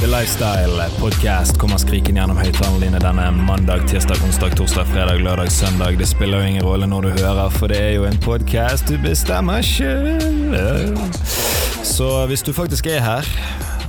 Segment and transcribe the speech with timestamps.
[0.00, 5.50] The Lifestyle Podcast kommer skrikende gjennom høyttalerne dine denne mandag, tirsdag, onsdag, torsdag, fredag, lørdag,
[5.50, 5.96] søndag.
[5.98, 8.94] Det spiller jo ingen rolle når du hører, for det er jo en podkast du
[9.02, 10.94] bestemmer sjøl.
[11.82, 13.32] Så hvis du faktisk er her,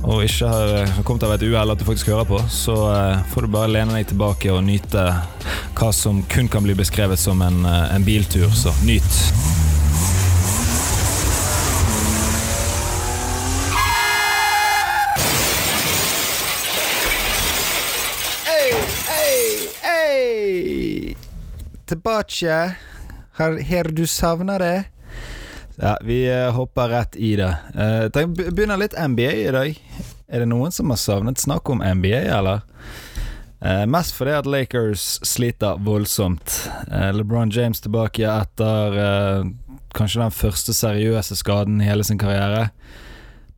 [0.02, 3.46] og ikke har kommet av et uhell at du faktisk hører på, så eh, får
[3.46, 5.06] du bare lene deg tilbake og nyte
[5.78, 8.50] hva som kun kan bli beskrevet som en, eh, en biltur.
[8.50, 9.49] Så nyt.
[21.90, 22.56] Tilbake.
[23.40, 24.84] Her, her du savner det?
[25.80, 27.50] Ja, vi eh, hopper rett i det.
[27.74, 29.78] Uh, begynner litt NBA i dag.
[30.30, 32.62] Er det noen som har savnet snakk om NBA, eller?
[33.60, 36.70] Eh, mest fordi at Lakers sliter voldsomt.
[36.92, 39.50] Eh, LeBron James tilbake etter eh,
[39.92, 42.70] kanskje den første seriøse skaden i hele sin karriere.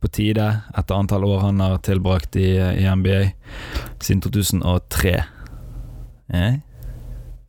[0.03, 3.21] På tide, etter antall år han har tilbrakt i, i NBA
[4.03, 5.15] siden 2003.
[6.33, 6.53] Eh?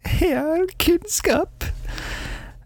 [0.21, 1.65] Ja, kunnskap!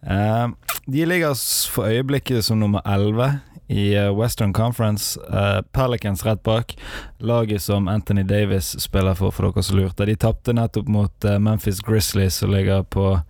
[0.02, 0.48] Uh,
[0.86, 1.34] de ligger
[1.70, 5.20] for øyeblikket som nummer 11 i eh, Western Conference.
[5.20, 6.76] Uh, Pelicans rett bak.
[7.18, 10.06] Laget som Anthony Davis spiller for, for dere som lurte.
[10.08, 13.20] De tapte nettopp mot uh, Memphis Grizzlies, som ligger på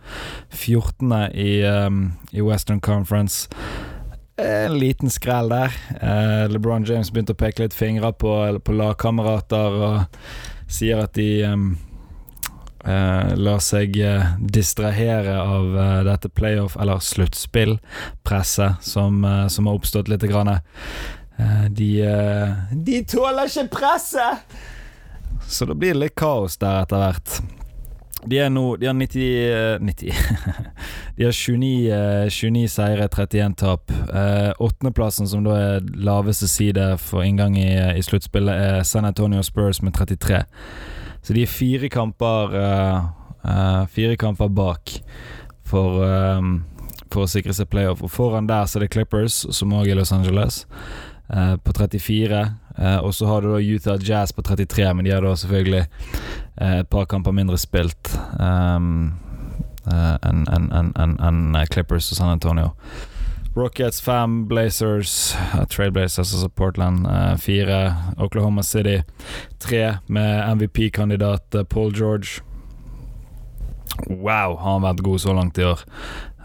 [0.50, 1.12] 14.
[1.34, 3.48] i, um, i Western Conference.
[4.38, 5.74] En liten skrell der.
[5.98, 10.22] Uh, LeBron James begynte å peke litt fingre på, på lagkamerater og
[10.70, 11.72] sier at de em,
[12.88, 19.78] eh, lar seg eh, distrahere av eh, dette playoff- eller sluttspillpresset som, eh, som har
[19.78, 20.26] oppstått litt.
[20.28, 20.48] Grann.
[20.48, 24.58] Eh, de, eh, de tåler ikke presset!
[25.48, 27.38] Så det blir litt kaos der etter hvert.
[28.26, 30.12] De er nå De har 90, eh, 90.
[31.16, 33.90] De har 29, eh, 29 seire, 31 tap.
[33.90, 39.42] Eh, Åttendeplassen, som da er laveste side for inngang i, i sluttspillet, er San Antonio
[39.42, 40.42] Spurs med 33.
[41.22, 43.08] Så de er fire kamper eh,
[43.44, 44.94] eh, Fire kamper bak
[45.68, 46.48] for, eh,
[47.12, 48.02] for å sikre seg playoff.
[48.04, 50.64] Og foran der så er det Clippers, som òg er Los Angeles,
[51.28, 52.38] på 34.
[52.78, 55.84] Eh, og så har du da Utah Jazz på 33, men de har da selvfølgelig
[56.58, 58.10] et par kamper mindre spilt
[58.42, 59.12] enn
[59.88, 62.74] en, en, en, Clippers og San Antonio.
[63.58, 67.78] Rockets 5, Blazers, uh, Trailblazers, altså Portland eh, fire,
[68.18, 69.00] Oklahoma City
[69.58, 72.42] 3, med MVP-kandidat eh, Paul George.
[74.06, 75.82] Wow, har han vært god så langt i år.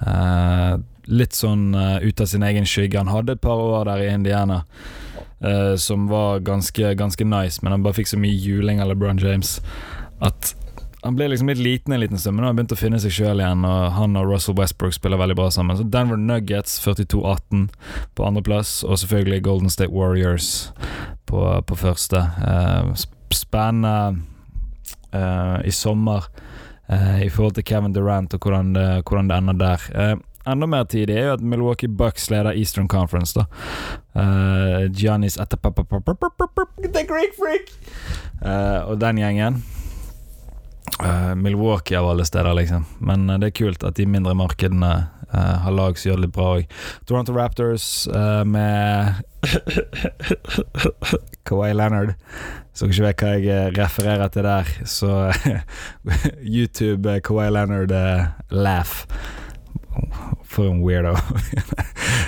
[0.02, 0.74] Eh,
[1.12, 3.00] litt sånn uh, ut av sin egen skygge.
[3.00, 4.64] Han hadde et par år der i Indiana
[5.44, 9.20] eh, som var ganske, ganske nice, men han bare fikk så mye juling av LeBron
[9.22, 9.58] James
[10.24, 10.54] at
[11.04, 13.00] han ble liksom litt liten en liten stund, men nå har han begynt å finne
[13.04, 13.66] seg sjøl igjen.
[13.68, 15.76] Og han og Russell Westbrook spiller veldig bra sammen.
[15.76, 17.66] Så Denver Nuggets 42-18
[18.16, 20.72] på andreplass, og selvfølgelig Golden State Warriors
[21.28, 22.24] på, på første.
[22.40, 22.94] Uh,
[23.36, 24.24] spennende
[25.12, 26.30] uh, i sommer
[26.88, 29.90] uh, i forhold til Kevin Durant og hvordan det, hvordan det ender der.
[29.92, 30.16] Uh,
[30.54, 33.36] enda mer tidlig er jo at Milwaukee Bucks leder Eastern Conference.
[33.36, 33.46] da
[34.16, 37.72] uh, Giannis The Greek Freak!
[38.88, 39.64] Og den gjengen.
[41.00, 42.86] Eh, Milwaukee av alle steder, liksom.
[43.00, 44.92] Men uh, det er kult at de mindre markedene
[45.34, 46.76] uh, har lag som gjør det litt bra òg.
[47.10, 47.88] Toronto Raptors
[48.46, 49.24] med
[51.48, 52.14] Kawhi Leonard.
[52.74, 55.12] Så dere ikke vet hva jeg refererer til der, så
[56.58, 57.94] YouTube Kawhi Leonard
[58.50, 59.04] laugh.
[60.54, 61.16] For en weirdo.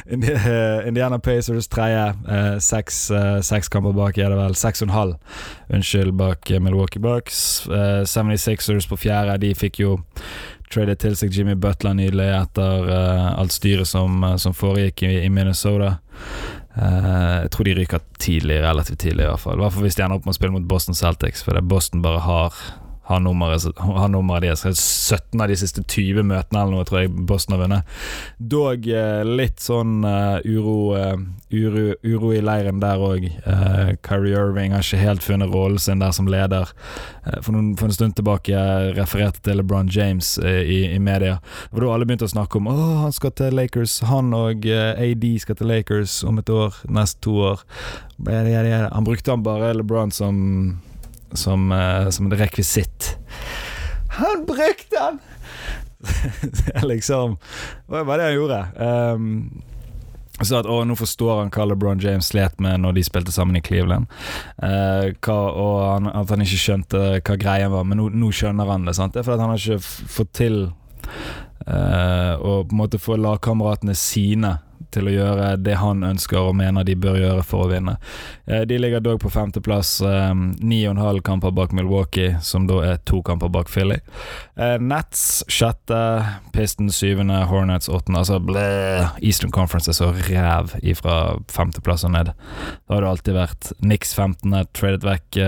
[0.05, 2.03] Eh, Indiana Pacers tredje.
[2.29, 4.53] eh, Seks eh, seks kamper bak, er det vel.
[4.55, 5.15] Seks og en halv,
[5.73, 7.39] unnskyld, bak Milwaukee Bucks.
[7.65, 9.39] Eh, 76ers på fjerde.
[9.41, 9.95] De fikk jo
[10.69, 12.85] tradet til seg Jimmy Butler nylig etter
[13.39, 15.95] alt styret som, som foregikk i, i Minnesota.
[16.75, 19.57] Jeg tror de ryker tidlig, relativt tidlig i hvert fall.
[19.57, 21.65] I hvert fall hvis de ender opp med å spille mot Boston Celtics, for det
[21.69, 22.61] Boston bare har
[23.05, 24.63] har nummeret, har deres.
[24.65, 27.97] 17 av de siste 20 møtene eller noe tror jeg Boston har vunnet.
[28.39, 31.13] Dog eh, litt sånn uh, uro, uh,
[31.53, 33.27] uro, uro i leiren der òg.
[33.45, 36.73] Uh, Kyrie Irving har ikke helt funnet rollen sin der som leder.
[37.41, 41.37] For, noen, for en stund tilbake jeg refererte til LeBron James i, i media.
[41.69, 43.99] Det var da alle begynte å snakke om Åh, han skal til Lakers.
[44.09, 46.81] Han og AD skal til Lakers om et år.
[46.89, 47.63] Neste to år.
[48.25, 50.43] Han brukte han bare LeBron som
[51.39, 53.15] som, eh, som en rekvisitt.
[54.19, 55.21] Han brukte han!
[56.41, 57.37] Det er liksom
[57.89, 58.59] Det var det han gjorde.
[58.77, 59.63] Um,
[60.43, 63.55] så at, å, nå forstår han hva LeBron James slet med når de spilte sammen
[63.55, 64.09] i Cleveland.
[64.59, 68.67] Eh, hva, og han, at han ikke skjønte hva greia var, men nå, nå skjønner
[68.67, 68.97] han det.
[68.97, 69.15] Sant?
[69.15, 73.95] Det er fordi han har ikke fått til eh, å på en måte få lagkameratene
[73.95, 74.57] sine
[74.95, 77.97] til å gjøre det han ønsker og mener de bør gjøre for å vinne.
[78.47, 82.67] Eh, de ligger dog på femteplass, eh, ni og en halv kamper bak Milwaukee, som
[82.69, 83.99] da er to kamper bak Philly.
[84.57, 85.99] Eh, Nets sjette,
[86.55, 88.23] Piston syvende, Hornets åttende.
[88.23, 88.65] Altså blæ,
[89.21, 92.33] Eastern Conference er så ræv ifra femteplass og ned.
[92.87, 95.41] Da har det alltid vært Nix 15., tradet vekk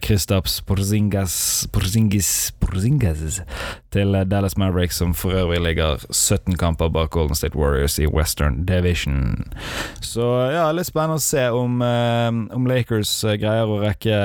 [0.00, 3.40] Kristaps Porzingas Porzingis Porzingis
[3.92, 8.64] til Dallas Mavericks, som for øvrig ligger 17 kamper bak Golden State Warriors i Western
[8.66, 9.44] Division.
[10.00, 14.18] Så ja, litt spennende å se om, uh, om Lakers greier å rekke,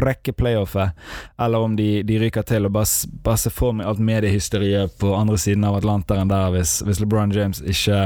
[0.00, 0.96] rekke playoffet,
[1.38, 2.68] eller om de, de ryker til.
[2.68, 6.80] Og bare, bare se for meg alt mediehysteriet på andre siden av Atlanteren der hvis,
[6.86, 8.00] hvis LeBron James ikke,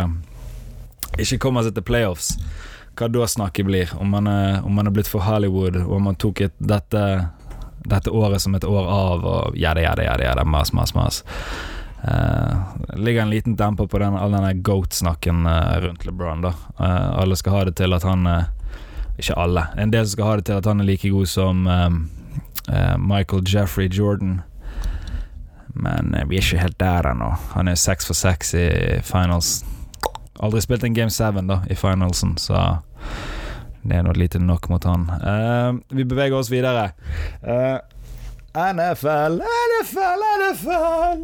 [1.19, 2.35] ikke kommer seg til playoffs
[3.01, 3.93] hva da snakket blir.
[3.99, 7.05] Om man, er, om man er blitt for Hollywood, og om man tok et, dette,
[7.89, 11.23] dette året som et år av, og jæda, jæda, jæda, jæda, mas, mas, mas.
[12.01, 12.57] Uh,
[12.97, 16.41] ligger en liten demper på den, all denne goat-snakken uh, rundt LeBron.
[16.41, 18.25] da uh, Alle skal ha det til at han
[19.21, 19.67] Ikke alle.
[19.77, 21.69] En del skal ha det til at han er like god som
[22.97, 24.41] Michael Jeffrey Jordan.
[25.75, 27.35] Men vi er ikke helt der ennå.
[27.53, 28.69] Han er seks for seks i
[29.05, 29.65] finals.
[30.41, 32.81] Aldri spilt en Game 7 da i finalsen, så
[33.83, 35.07] det er noe lite nok mot han.
[35.23, 36.91] Uh, vi beveger oss videre.
[37.41, 37.79] Uh,
[38.53, 39.41] eh, NFL,
[39.81, 41.23] NFL, NFL!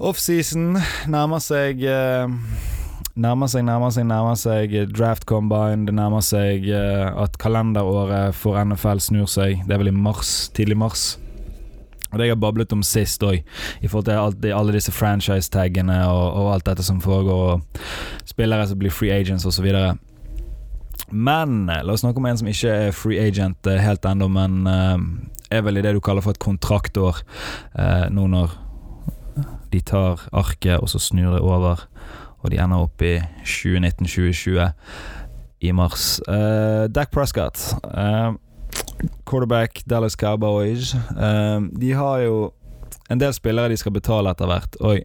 [0.00, 0.76] Offseason
[1.12, 2.28] nærmer seg uh,
[3.20, 5.84] Nærmer seg, nærmer seg, nærmer seg draft combine.
[5.88, 9.64] Det nærmer seg at kalenderåret for NFL snur seg.
[9.66, 11.02] Det er vel i mars, tidlig mars.
[12.10, 13.42] Og Det jeg har bablet om sist òg,
[13.82, 17.82] i forhold til alt, alle disse franchise-taggene og, og, alt dette som foregår, og
[18.30, 19.68] spillere som blir free agents osv.
[21.10, 24.66] Men la oss snakke om en som ikke er free agent eh, helt ennå, men
[24.68, 24.98] uh,
[25.50, 27.22] er vel i det du kaller for et kontraktår,
[27.78, 28.54] uh, nå når
[29.70, 31.86] de tar arket og så snur det over,
[32.40, 34.70] og de ender opp i 2019-2020
[35.60, 36.20] i mars.
[36.28, 37.60] Uh, Dac Prescott.
[37.84, 38.34] Uh,
[39.28, 40.94] quarterback Dallas Cowboys.
[41.10, 42.52] Uh, de har jo
[43.10, 44.80] en del spillere de skal betale etter hvert.
[44.80, 45.02] Oi.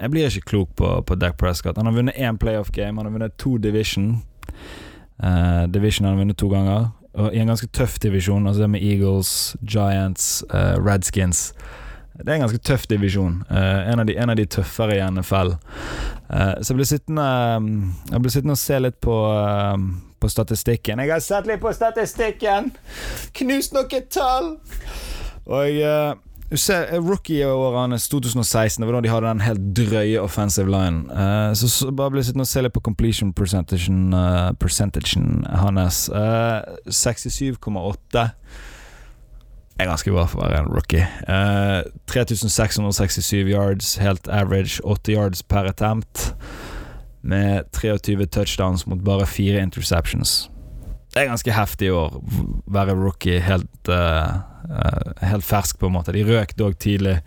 [0.00, 1.76] Jeg blir ikke klok på, på Dac Prescott.
[1.76, 4.22] Han har vunnet én playoff game, han har vunnet to division.
[5.22, 6.90] Uh, division har han vunnet to ganger.
[7.18, 11.52] Og I en ganske tøff divisjon, altså det med Eagles, Giants, uh, Redskins.
[12.18, 13.42] Det er en ganske tøff divisjon.
[13.50, 15.54] Uh, en, av de, en, av de, tøffere i NFL.
[16.28, 17.26] Uh, så jeg blir sittende
[18.10, 19.76] Jeg ble sittende og se litt på, uh,
[20.20, 21.02] på statistikken.
[21.02, 22.72] Jeg har sett litt på statistikken!
[23.38, 24.56] Knust noen tall!
[25.48, 30.70] Og du ser Rookie-årene hans 2016, det var da de hadde den helt drøye offensive
[30.72, 31.04] line.
[31.54, 34.14] så, så bare blir sittende og se litt på completion percentagen,
[34.60, 36.06] percentagen hans.
[36.08, 38.28] 67,8
[39.78, 41.04] er ganske bra for å være en rookie.
[41.28, 44.82] Uh, eh, 3667 yards, helt average.
[44.82, 46.32] 80 yards per attempt.
[47.22, 50.48] Med 23 touchdowns mot bare fire interceptions.
[51.14, 52.18] Det er ganske heftig år,
[52.68, 54.38] være rookie helt, uh,
[54.68, 56.14] uh, helt fersk, på en måte.
[56.14, 57.18] De røk dog tidlig.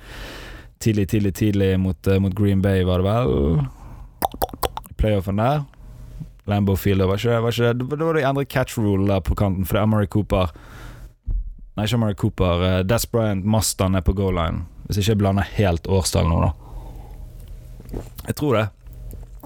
[0.81, 3.59] Tidlig, tidlig, tidlig mot, mot Green Bay, var det vel?
[4.97, 5.65] Playoffen der.
[6.49, 9.65] Lambo Field, var ikke, var ikke, det var de endret catch rule der på kanten,
[9.65, 10.49] for det er Amari Cooper
[11.77, 12.61] Nei, ikke Amory Cooper.
[12.61, 14.65] Uh, Des Bryant, Mastan er på goal line.
[14.85, 18.01] Hvis ikke jeg blander helt årstall nå, da.
[18.27, 18.65] Jeg tror det.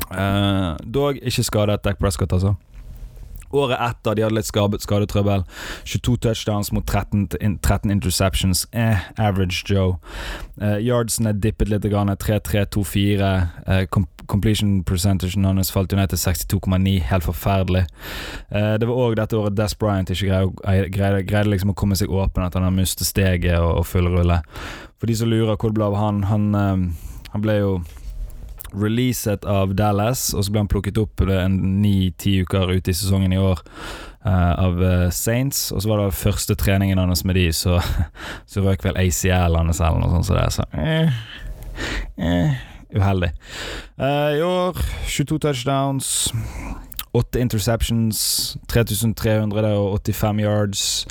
[0.09, 2.56] Uh, dog ikke skadet Dac Prescott, altså.
[3.56, 5.45] Året etter de hadde litt skadetrøbbel.
[5.85, 7.28] 22 touchdowns mot 13,
[7.62, 8.66] 13 interceptions.
[8.74, 9.97] Eh, average Joe.
[10.62, 11.85] Eh, er dippet litt.
[11.85, 13.50] 3-3-2-4.
[13.68, 13.85] Eh,
[14.28, 17.00] completion percentagen hans falt jo ned til 62,9.
[17.09, 17.85] Helt forferdelig.
[18.52, 21.97] Eh, det var òg dette året Des Bryant ikke greide, greide, greide liksom å komme
[22.00, 24.42] seg åpen, at han har mistet steget og, og full rulle.
[25.00, 27.78] For de som lurer hvor det ble av han, han, eh, han ble jo
[28.74, 33.42] releaset av Dallas, og så ble han plukket opp ni-ti uker ute i sesongen i
[33.42, 33.62] år
[34.26, 35.72] uh, av uh, Saints.
[35.72, 37.80] Og så var det første treningen hans med de, så,
[38.52, 40.30] så røk vel ACL hans eller noe sånt.
[40.30, 41.19] Så det så eh,
[42.18, 42.57] eh,
[42.95, 43.31] uheldig.
[44.00, 46.31] Uh, I år 22 touchdowns.
[47.16, 51.07] 8 interceptions, 3385 yards.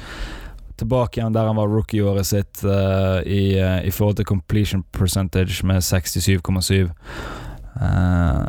[0.77, 5.65] Tilbake igjen der han var rookie-året sitt uh, i, uh, i, forhold til completion percentage
[5.67, 6.91] med 67,7.
[7.75, 8.47] Uh,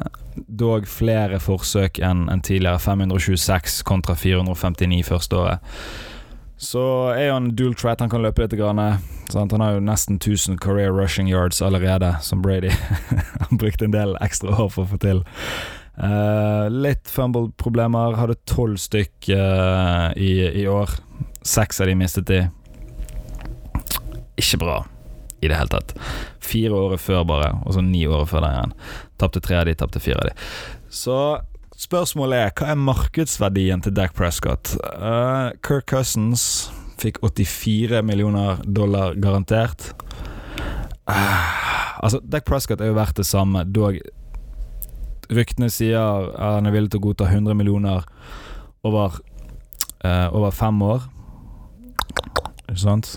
[0.48, 2.80] dog flere forsøk enn en tidligere.
[2.80, 5.72] 526 kontra 459 første året.
[6.58, 8.56] Så er han dual threat, han kan løpe litt.
[8.56, 8.80] Grann,
[9.32, 9.52] sant?
[9.52, 12.72] Han har jo nesten 1000 career rushing yards allerede, som Brady.
[13.50, 15.26] han brukte en del ekstra år for å få til.
[15.96, 18.16] Uh, litt fumble-problemer.
[18.20, 20.32] Hadde tolv stykk uh, i,
[20.64, 20.96] i, år.
[21.46, 22.46] Seks av de mistet de.
[24.40, 24.82] Ikke bra
[25.44, 25.94] i det hele tatt.
[26.44, 28.78] Fire året før, bare, og så ni året før der igjen.
[29.22, 30.34] Tapte tre av de, tapte fire av de.
[30.92, 31.20] Så
[31.80, 34.76] spørsmålet er hva er markedsverdien til Dac Prescott?
[34.82, 36.70] Uh, Kirk Cousins
[37.00, 39.94] fikk 84 millioner dollar garantert.
[41.08, 44.00] Uh, altså, Dac Prescott er jo verdt det samme, dog
[45.26, 48.04] Ryktene sier han er villig til å godta 100 millioner
[48.86, 49.16] over,
[50.06, 51.08] uh, over fem år.
[52.68, 53.16] Ikke sant?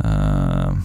[0.00, 0.80] Uh,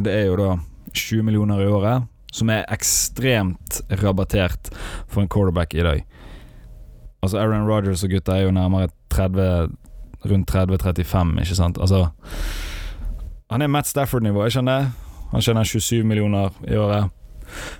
[0.00, 0.50] det er jo da
[0.94, 4.70] 20 millioner i året, som er ekstremt rabattert
[5.08, 6.02] for en quarterback i dag.
[7.22, 9.70] Altså Aaron Rogers og gutta er jo nærmere 30
[10.30, 11.78] rundt 30-35, ikke sant?
[11.80, 12.06] Altså
[13.50, 14.90] Han er Matt Stafford-nivå, jeg skjønner.
[15.30, 17.10] Han tjener 27 millioner i året.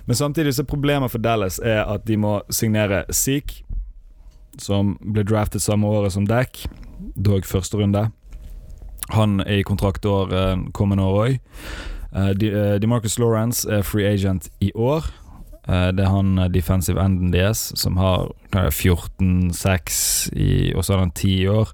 [0.05, 3.63] Men samtidig så problemet for Dallas er at de må signere Seek,
[4.59, 6.65] som ble draftet samme året som Dack,
[7.15, 8.09] dog første runde.
[9.11, 11.39] Han er i kontraktår eh, kommende år òg.
[12.15, 15.05] Uh, DeMarcus Lawrence er free agent i år.
[15.69, 21.47] Uh, det er han defensive enden deres som har 14-6 og så har han 10
[21.47, 21.69] år,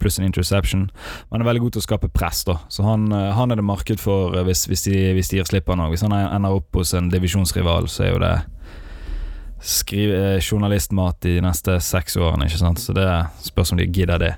[0.00, 0.88] pluss en interception.
[0.88, 2.56] Men han er veldig god til å skape press, da.
[2.72, 5.76] Så han, han er det marked for hvis, hvis, de, hvis de gir slipp av
[5.80, 5.90] noe.
[5.92, 8.36] Hvis han ender opp hos en divisjonsrival, så er jo det
[9.62, 12.82] skrive journalistmat de neste seks årene, ikke sant.
[12.82, 13.06] Så det
[13.46, 14.32] spørs om de gidder det.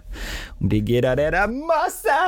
[0.61, 2.18] Om de gidder det, det er masse!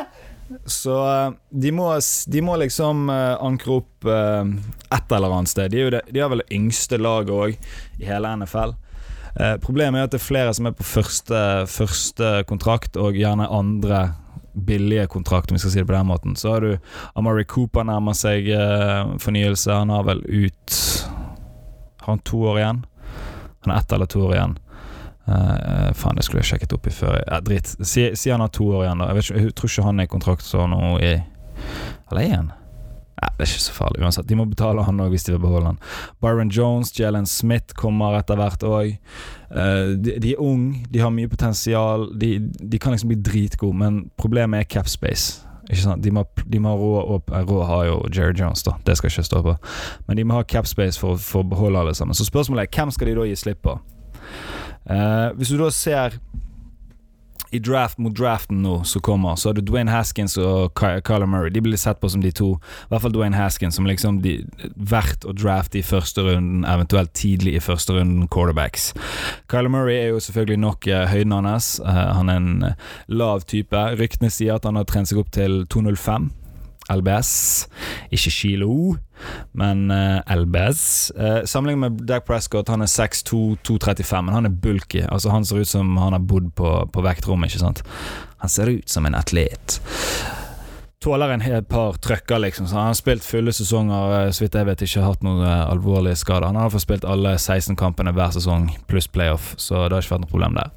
[0.64, 1.90] Så eh, de må,
[2.26, 4.46] de må liksom uh, ankre opp uh,
[4.94, 5.72] et eller annet sted.
[5.74, 7.56] De, det, de har vel det yngste laget òg
[8.00, 8.76] i hele NFL.
[9.60, 11.38] Problemet er at det er flere som er på første,
[11.68, 14.14] første kontrakt, og gjerne andre
[14.56, 16.38] billige kontrakt, om vi skal si det på den måten.
[16.40, 16.78] Så har du
[17.20, 18.48] Amari Cooper nærmer seg
[19.20, 19.76] fornyelse.
[19.76, 20.78] Han har vel ut
[22.00, 22.80] Har han to år igjen?
[23.66, 24.56] Han har ett eller to år igjen.
[25.26, 27.16] Uh, faen, det skulle jeg sjekket opp i før.
[27.25, 27.73] Ja, Drit.
[27.80, 29.09] Si, si, han har to år igjen, da.
[29.11, 32.52] Jeg, ikke, jeg tror ikke han er i kontrakt sånn nå i Eller er han?
[33.16, 34.28] Ja, det er ikke så farlig uansett.
[34.28, 35.80] De må betale han òg hvis de vil beholde han.
[36.23, 38.92] Byron Jones, Jalen Smith kommer etter hvert òg.
[39.49, 42.11] Uh, eh, de, de, er unge, de har mye potensial.
[42.21, 45.42] De, de kan liksom bli dritgode, men problemet er cap space.
[45.66, 48.76] De må, de må råd opp Råd har jo Jerry Jones, da.
[48.87, 49.56] Det skal ikke stå på.
[50.06, 52.14] Men de må ha cap space for å beholde alle sammen.
[52.14, 53.75] Så spørsmålet er hvem skal de da gi slipp på?
[54.87, 56.19] Uh, hvis du da ser
[57.55, 61.52] i draft mot draften nå som kommer, så har du Dwayne Haskins og Kyler Murray.
[61.55, 62.55] De blir sett på som de to.
[62.57, 64.38] I hvert fall Dwayne Haskins som liksom de,
[64.76, 68.90] verdt å drafte i første runden, eventuelt tidlig i første runden quarterbacks.
[69.52, 71.76] Kyler Murray er jo selvfølgelig nok uh, høyden hans.
[71.85, 72.66] Uh, han er en
[73.09, 73.87] lav type.
[74.00, 76.33] Ryktene sier at han har trent seg opp til 205.
[76.93, 77.31] LBS.
[78.14, 78.97] Ikke kilo,
[79.57, 81.12] men uh, eh, LBS.
[81.16, 85.02] Uh, eh, Sammenlignet med Dag Prescott, han er 6'2", 235, men han er bulky.
[85.09, 87.50] Altså Han ser ut som han har bodd på, på vektrommet.
[87.50, 87.83] ikke sant?
[88.38, 89.81] Han ser ut som en atlet
[91.06, 92.66] tåler en et par trøkker, liksom.
[92.66, 95.70] Så han har spilt fulle sesonger, eh, så vidt jeg vet ikke hatt noen uh,
[95.70, 96.48] alvorlige skader.
[96.48, 100.16] Han har iallfall spilt alle 16 kampene hver sesong, pluss playoff, så det har ikke
[100.16, 100.72] vært noe problem der.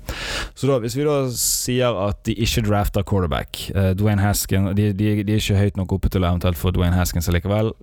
[0.53, 4.91] Så da, hvis vi da sier at de ikke drafter quarterback uh, Dwayne Haskins de,
[4.93, 7.73] de, de, er ikke høyt nok oppe til eventuelt få Dwayne Haskins likevel.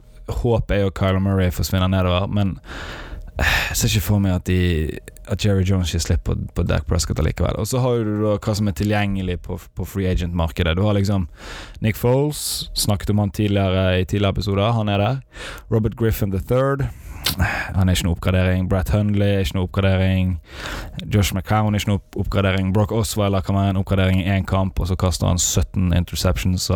[0.42, 2.56] Håpet er jo Kyler Murray forsvinner nedover, men
[3.36, 4.98] jeg ser ikke for meg at, de,
[5.32, 7.58] at Jerry Jones ikke slipper på, på Dac Prescott allikevel.
[7.60, 10.76] Og så har du da hva som er tilgjengelig på, på free agent-markedet.
[10.76, 11.28] Du har liksom
[11.84, 15.20] Nick Foles, snakket om han tidligere i tidligere episoder, han er der.
[15.72, 16.88] Robert Griffin III.
[17.74, 18.68] Han er ikke noe oppgradering.
[18.70, 20.36] Brett Hundley er ikke noe oppgradering.
[21.12, 22.70] Josh McCown er ikke noe oppgradering.
[22.74, 26.70] Brock Osweiler kan være en oppgradering i én kamp, og så kaster han 17 interceptions.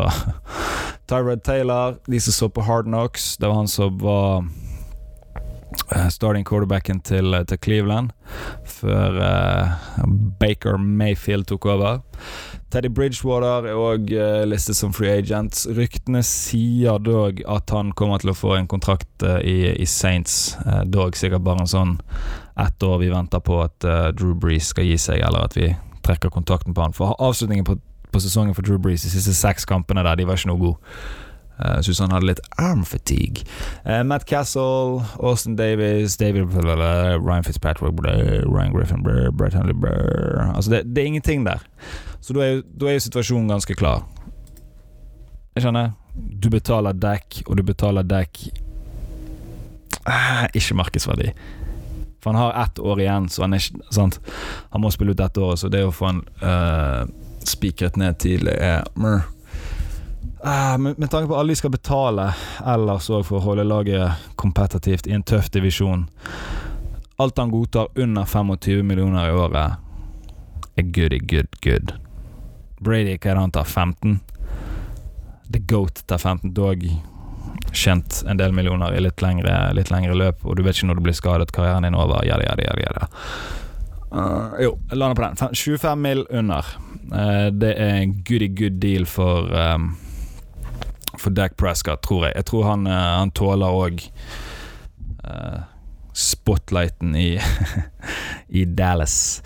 [1.08, 4.44] Tyrod Taylor, de som så på Hard Knocks, det var han som var
[6.10, 8.10] starting quarterbacken til, eh, til Cleveland
[8.64, 10.04] før uh,
[10.40, 11.98] Baker Mayfield tok over.
[12.70, 15.64] Teddy Bridgewater er òg uh, listet som free agent.
[15.76, 20.56] Ryktene sier dog at han kommer til å få en kontrakt uh, i, i, Saints.
[20.86, 21.96] Dog sikkert bare en sånn
[22.60, 23.86] ett år vi venter på at
[24.18, 25.70] Drew Breeze skal gi seg, eller at vi
[26.04, 26.94] trekker kontakten på han.
[26.96, 27.78] For avslutningen på,
[28.12, 30.96] på sesongen for Drew Breeze, de siste seks kampene der, de var ikke noe gode.
[31.60, 33.44] Jeg uh, syns han hadde litt arm fatigue.
[33.84, 39.04] Uh, Matt Castle, Austin Davis, David Ryan Fitzpatrick, Ryan Griffin,
[39.36, 39.74] Brett Henley
[40.54, 41.60] Altså, det, det, er ingenting der.
[42.20, 44.06] Så da er, er jo situasjonen ganske klar.
[45.54, 45.92] Jeg skjønner.
[46.14, 48.40] Du betaler dekk, og du betaler dekk
[50.08, 51.32] uh, Ikke markedsverdi.
[52.20, 54.20] For han har ett år igjen, så han, sant?
[54.70, 57.04] han må spille ut dette året, så det å få han uh,
[57.48, 59.22] spikret ned tidlig er Uh,
[60.42, 62.30] med, med, tanke på alle de skal betale
[62.64, 66.06] ellers òg for å holde laget kompetitivt i en tøff divisjon
[67.20, 69.76] Alt han godtar under 25 millioner i året,
[70.80, 71.92] er goody good good.
[72.80, 73.68] Brady, hva er det han tar?
[73.68, 74.20] 15?
[75.52, 76.88] The Goat tar 15 dog.
[77.72, 80.98] tjent en del millioner i litt lengre, litt lengre løp, og du vet ikke når
[80.98, 82.86] du blir skadet, karrieren din er over, jada, jada, jada.
[82.86, 83.08] jada.
[84.10, 85.54] Uh, jo, jeg lander på den.
[85.60, 86.66] 25 mil under.
[87.12, 89.92] Uh, det er en goody good deal for um,
[91.20, 92.38] For Dak Prescott, tror jeg.
[92.40, 94.06] Jeg tror han, uh, han tåler òg
[96.20, 97.40] spotlighten i,
[98.60, 99.42] i Dallas.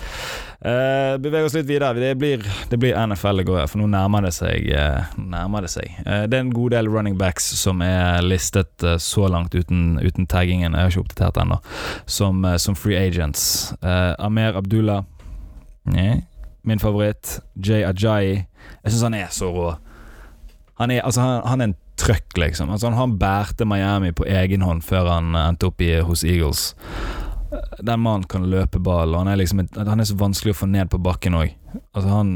[0.64, 1.92] Uh, beveger oss litt videre.
[2.00, 4.70] Det blir, det blir NFL det går, for nå nærmer det seg.
[4.72, 5.90] Uh, nærmer det, seg.
[6.06, 9.98] Uh, det er en god del running backs som er listet uh, så langt uten,
[10.00, 10.72] uten taggingen.
[10.72, 11.60] Jeg har ikke oppdatert ennå.
[12.08, 13.74] Som, uh, som free agents.
[13.84, 15.04] Amer Abdullah.
[15.92, 16.24] Nei.
[16.64, 17.42] Min favoritt.
[17.60, 18.46] Jay Ajayi.
[18.80, 19.74] Jeg syns han er så rå.
[20.80, 22.70] Han er, altså, han, han er en trøkk, liksom.
[22.74, 26.72] Altså, han, bærte Miami på egen hånd før han endte opp i, hos Eagles.
[27.78, 30.70] Den mannen kan løpe ball, og han er, liksom, han er så vanskelig å få
[30.70, 31.54] ned på bakken òg.
[31.92, 32.34] Altså, han,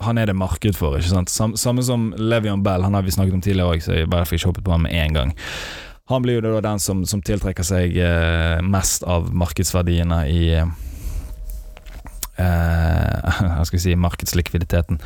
[0.00, 1.32] han er det marked for, ikke sant.
[1.32, 4.28] Sam, samme som Levion Bell, han har vi snakket om tidligere òg, så jeg bare
[4.28, 5.34] ikke hoppet på ham med en gang.
[6.10, 10.72] Han blir jo da den som, som tiltrekker seg eh, mest av markedsverdiene i eh,
[13.56, 15.00] Hva skal vi si markedslikviditeten.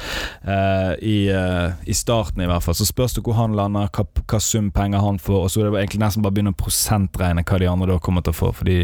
[0.46, 2.76] Eh, i, eh, I starten, i hvert fall.
[2.78, 5.70] Så spørs det hvor han lander, hva, hva sum penger han får, og så er
[5.70, 8.40] det egentlig nesten bare å begynne å prosentregne hva de andre da kommer til å
[8.40, 8.78] få, fordi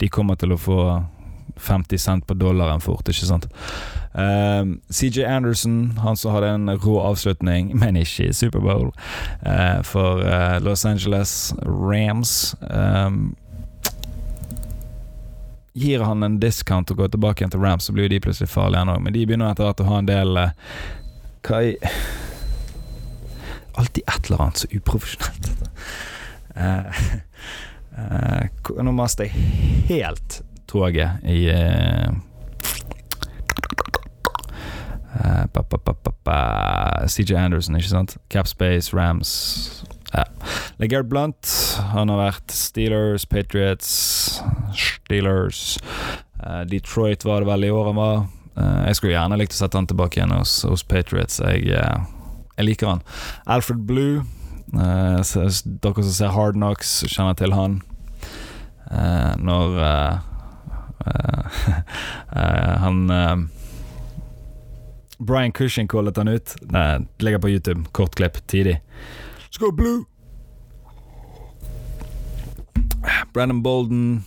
[0.00, 0.80] de kommer til å få
[1.56, 3.46] 50 cent på dollaren fort, ikke sant.
[4.16, 8.92] Eh, CJ Anderson, han som hadde en rå avslutning, men ikke i Superbowl,
[9.46, 12.54] uh, for eh, Los Angeles Rams.
[12.70, 13.36] Um,
[15.76, 18.48] gir han en discount og går tilbake igjen til Rams, så blir jo de plutselig
[18.48, 18.94] farlige ennå.
[19.04, 20.54] Men de begynner etter hvert å ha en del eh,
[21.46, 21.76] Hva i
[23.76, 25.50] Alltid et eller annet så uprofesjonelt.
[26.56, 27.00] Eh,
[28.00, 28.44] eh,
[28.80, 29.34] nå master jeg
[29.90, 30.38] helt
[30.72, 32.08] toget i eh,
[35.20, 38.16] eh, CJ Anderson, ikke sant?
[38.32, 39.84] Capspace, Rams
[40.16, 40.24] ja.
[40.76, 41.48] Legard Blunt,
[41.92, 43.88] han har vært Steelers, Patriots,
[44.76, 45.78] Steelers
[46.42, 48.16] eh, Detroit var det vel i år han var.
[48.56, 51.40] Eh, jeg skulle gjerne likt å sette han tilbake igjen hos, hos Patriots.
[51.40, 51.98] Jeg, eh,
[52.56, 53.04] jeg liker han.
[53.46, 54.24] Alfred Blue,
[54.72, 57.80] dere som ser Hard Knocks, kjenner til han.
[59.42, 59.68] Når
[62.82, 62.98] han
[65.18, 66.56] Brian Cushing callet han ut.
[66.60, 67.84] Det ligger på YouTube.
[67.92, 68.80] Kort klipp tidlig.
[69.56, 70.04] Let's go blue!
[73.32, 74.24] Brandon Bolden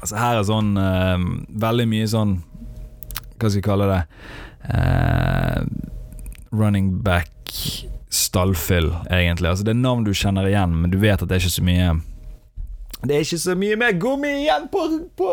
[0.00, 1.16] Altså Her er sånn uh,
[1.64, 2.36] Veldig mye sånn
[3.40, 3.98] Hva skal jeg kalle det?
[4.70, 5.66] Uh,
[6.54, 7.32] running back
[8.06, 9.50] stallfyll, egentlig.
[9.50, 11.66] Altså Det er navn du kjenner igjen, men du vet at det er ikke så
[11.66, 11.90] mye
[13.02, 14.86] Det er ikke så mye mer gummi igjen på,
[15.18, 15.32] på,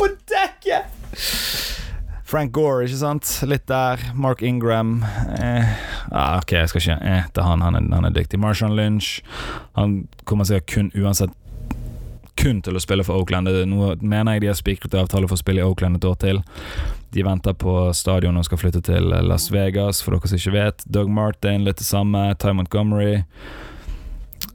[0.00, 1.68] på dekket!
[2.30, 3.26] Frank Gore, ikke sant?
[3.50, 3.98] Litt der.
[4.14, 5.00] Mark Ingram.
[5.34, 5.66] Eh,
[6.14, 7.64] ah, ok, jeg skal ikke eh, til han.
[7.66, 8.38] Han er, han er dyktig.
[8.38, 9.18] Marshawn Lynch.
[9.74, 11.34] Han kommer sikkert kun uansett
[12.40, 13.50] kun til å spille for Oakland.
[13.66, 16.38] Noe, mener jeg de har spikret avtale for å spille i Oakland et år til.
[17.10, 20.86] De venter på stadion og skal flytte til Las Vegas, for dere som ikke vet.
[20.86, 22.28] Doug Martin, litt det samme.
[22.38, 23.24] Ty Montgomery.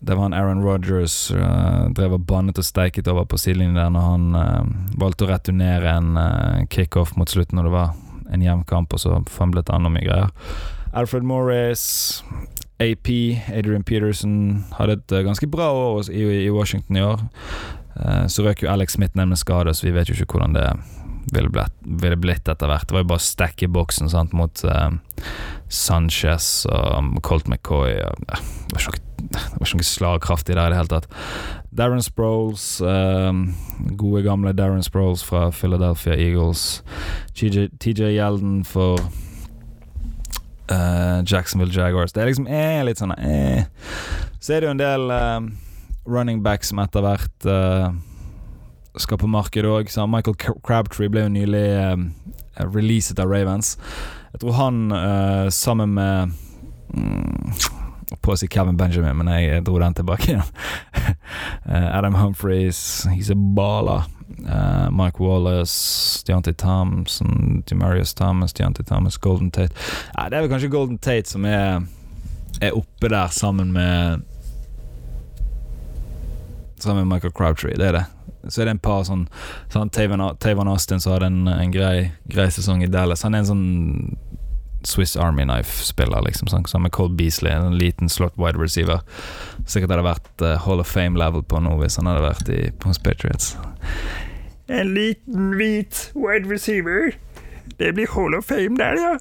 [0.06, 3.92] Det var han Aaron Rogers uh, drev og bannet og steiket over på sidelinjen der
[3.94, 7.96] når han uh, valgte å returnere en uh, kickoff mot slutten når det var
[8.34, 10.30] en jevn kamp, og så fumlet han og mye greier.
[10.96, 12.24] Alfred Morris,
[12.80, 13.10] AP,
[13.54, 17.24] Adrian Peterson hadde et eh, ganske bra år i, i Washington i år.
[17.96, 20.56] Eh, så røk jo Alex Smith ned med skade, så vi vet jo ikke hvordan
[20.56, 20.68] det
[21.34, 22.88] ville blitt, ville blitt etter hvert.
[22.88, 24.90] Det var jo bare å stacke boksen sant, mot eh,
[25.76, 27.98] Sanchez og Colt McCoy.
[28.06, 28.16] Og,
[28.76, 31.10] det var ikke noe slagkraftig der i det hele tatt.
[31.76, 33.32] Darren Sproles, eh,
[34.00, 36.84] gode gamle Darren Sproles fra Philadelphia Eagles.
[37.36, 37.68] TJ,
[38.16, 39.00] Gjelden for
[40.72, 42.14] eh, Jacksonville Jaguars.
[42.16, 43.66] Det er liksom eh, litt sånn eh.
[44.40, 45.40] Så er det jo en del eh,
[46.06, 47.90] running backs som etter hvert eh,
[49.02, 49.92] skal på markedet òg.
[50.08, 51.98] Michael Crabtree ble jo nylig eh,
[52.64, 53.76] releaset av Ravens.
[54.36, 56.32] Jeg tror han uh, sammen med
[56.92, 57.52] mm,
[58.20, 60.50] på å si Kevin Benjamin, men jeg dro den tilbake igjen.
[61.66, 64.06] Eh, Adam Humphries, he's a baller.
[64.46, 69.74] Eh, Mike Wallace, Deontay Thompson, Demarius Thomas, Deontay Thomas, Golden Tate.
[70.14, 71.82] Nei, det er vel kanskje Golden Tate som er,
[72.62, 74.22] er oppe der sammen med
[76.78, 78.06] Sammen med Michael Crabtree, det er det.
[78.54, 79.26] Så er det en par sånn,
[79.74, 83.26] sånn Taven Austin som hadde en, en grei, grei sesong i Dallas.
[83.26, 83.68] Han er en sånn
[84.88, 86.50] Swiss Army Knife-spiller, liksom.
[86.52, 89.02] Sånn, sammen med Cold Beasley, en liten slot wide receiver.
[89.66, 92.92] Sikkert hadde vært uh, Hall of Fame-level på nå hvis han hadde vært i, på
[92.92, 93.54] hos Patriots.
[94.68, 97.14] En liten, hvit wide receiver.
[97.80, 99.16] Det blir Hall of Fame der, ja.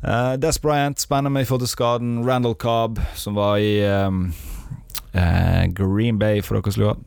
[0.00, 2.14] Uh, Des Bryant, spennende med i forhold til skaden.
[2.24, 4.32] Randall Cobb, som var i um,
[5.14, 7.02] uh, Green Bay, for dere som lurer.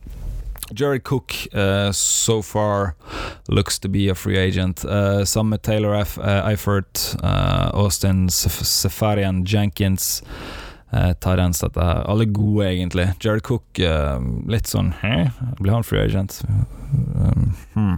[0.76, 2.96] Jared Cook uh, so far
[3.48, 4.86] looks to be a free agent.
[4.86, 6.18] Uh, sammen med Taylor F.
[6.18, 7.16] Uh, Eifert,
[7.74, 10.24] Austin Safarian Jenkins.
[10.94, 12.04] Uh, Tidens, dette her.
[12.08, 13.08] Alle gode, egentlig.
[13.20, 13.80] Jared Cook,
[14.48, 15.32] litt sånn Hæ?
[15.60, 16.42] Blir han free agent?
[16.46, 17.96] Um, hmm.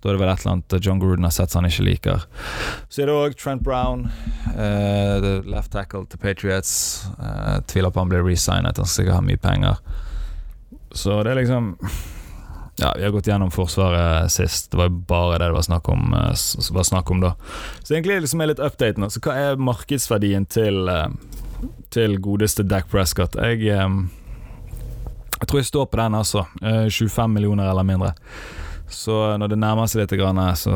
[0.00, 2.22] Da er det vel et eller annet John Gruden har sett som han ikke liker.
[2.88, 4.06] Så er det òg Trent Brown,
[5.44, 6.72] left tackle til Patriots.
[7.68, 9.82] tviler på han blir resignet, han skal sikkert ha mye penger.
[10.94, 11.74] Så det er liksom
[12.76, 14.70] Ja, vi har gått gjennom Forsvaret sist.
[14.70, 16.34] Det var bare det det var snakk om, eh,
[16.74, 17.34] var snakk om da.
[17.82, 19.06] Så egentlig liksom er litt update nå.
[19.14, 21.06] Så hva er markedsverdien til, eh,
[21.94, 23.38] til godeste Dac Prescott?
[23.38, 23.88] Jeg, eh,
[25.38, 26.46] jeg tror jeg står på den, altså.
[26.90, 28.14] 25 millioner eller mindre.
[28.90, 30.18] Så når det nærmer seg litt,
[30.58, 30.74] så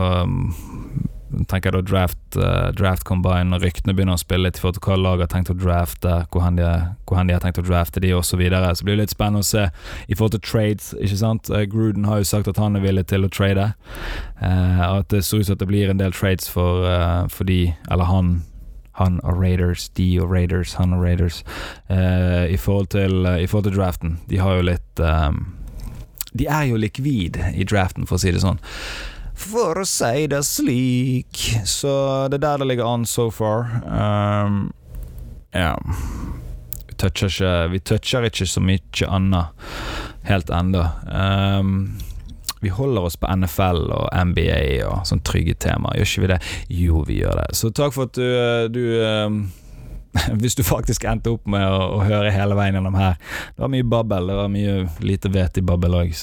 [1.46, 4.86] tenker da draft, uh, draft combine, når ryktene begynner å spille litt i forhold til
[4.88, 6.66] hva laget har tenkt å drafte, hvor hen de,
[7.34, 8.28] har tenkt å drafte de osv.
[8.28, 8.74] Så, videre.
[8.76, 9.64] så blir det litt spennende å se
[10.06, 10.92] i forhold til trades.
[10.98, 11.50] ikke sant?
[11.50, 13.72] Uh, Gruden har jo sagt at han er villig til å trade.
[14.42, 16.86] Uh, at det ser ut som at det blir en del trades for,
[17.32, 18.32] for de, eller han,
[18.98, 21.42] han og Raiders, de og Raiders, han og Raiders,
[21.88, 24.18] i forhold, til, i, forhold til, draften.
[24.30, 25.44] De har jo litt um,
[26.32, 28.60] De er jo likvid i draften, for å si det sånn
[29.38, 31.44] for å si det slik.
[31.68, 31.92] Så
[32.30, 33.70] det er der det ligger an so far.
[33.86, 34.68] Um,
[35.56, 35.74] ja
[36.88, 39.46] vi toucher, ikke, vi toucher ikke så mye annet
[40.28, 40.82] helt ennå.
[41.06, 41.98] Um,
[42.60, 46.38] vi holder oss på NFL og NBA og sånne trygge temaer, gjør ikke vi det?
[46.74, 47.46] Jo, vi gjør det.
[47.54, 49.44] Så takk for at du, du um,
[50.40, 53.18] hvis du faktisk endte opp med å, å, høre hele veien gjennom her.
[53.54, 56.16] Det var mye babbel, det var mye lite vet i babbel òg,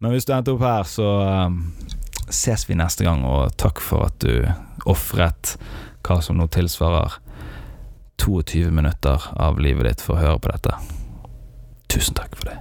[0.00, 1.08] Men hvis du endte opp her, så
[1.46, 1.62] um,
[2.30, 4.44] ses vi neste gang, og takk for at du
[4.88, 5.56] ofret
[6.06, 7.18] hva som nå tilsvarer
[8.18, 10.74] 22 minutter av livet ditt for å høre på dette.
[11.88, 12.58] Tusen takk for det.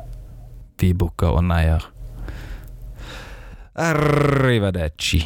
[0.78, 1.84] Vi bukker og neier.
[3.78, 5.24] Arrivederci.